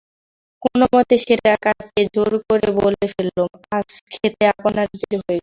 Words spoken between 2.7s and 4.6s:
বলে ফেললুম, আজ খেতে